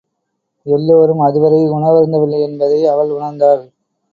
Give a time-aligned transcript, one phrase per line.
[0.65, 3.63] எல்லாரும் அதுவரை உணவருந்தவில்லையென்பதை அவள் உணர்ந்தாள்.